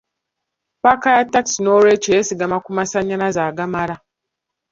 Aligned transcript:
Paaka 0.83 1.07
ya 1.15 1.23
takisi 1.33 1.59
n'olwekyo 1.61 2.09
yeesigama 2.15 2.57
ku 2.65 2.69
masanyalaze 2.77 3.41
agamala. 3.49 3.95